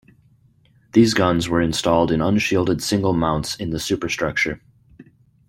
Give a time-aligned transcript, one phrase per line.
[0.93, 4.59] These guns were installed in unshielded single mounts in the superstructure.